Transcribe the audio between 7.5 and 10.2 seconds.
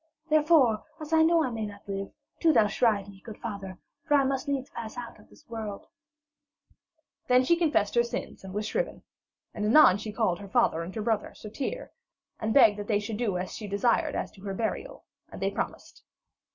confessed her sins and was shriven. And anon she